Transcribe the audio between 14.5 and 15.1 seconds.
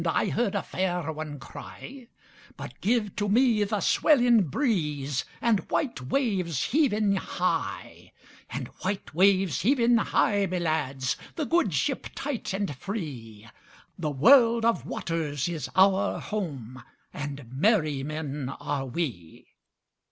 of